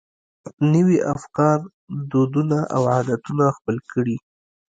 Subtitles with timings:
[0.73, 1.57] نوي افکار،
[2.11, 4.17] دودونه او عادتونه خپل کړي.